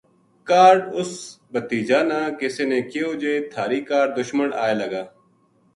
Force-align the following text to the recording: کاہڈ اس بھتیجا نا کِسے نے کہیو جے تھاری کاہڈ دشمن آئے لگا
کاہڈ 0.49 0.79
اس 0.97 1.11
بھتیجا 1.51 1.99
نا 2.09 2.19
کِسے 2.37 2.63
نے 2.71 2.79
کہیو 2.89 3.09
جے 3.21 3.33
تھاری 3.51 3.79
کاہڈ 3.89 4.09
دشمن 4.19 4.49
آئے 4.63 4.73
لگا 4.81 5.03